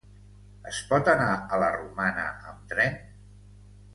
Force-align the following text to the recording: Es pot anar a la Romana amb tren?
Es 0.69 0.77
pot 0.93 1.09
anar 1.13 1.27
a 1.35 1.59
la 1.65 1.69
Romana 1.75 2.25
amb 2.53 2.73
tren? 2.75 2.99